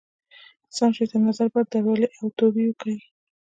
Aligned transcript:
سم 0.75 0.89
شی 0.95 1.05
تر 1.11 1.19
نظر 1.27 1.47
بد 1.53 1.65
درولئ 1.71 2.11
او 2.19 2.25
توبې 2.37 2.63
وکاږئ. 2.67 2.97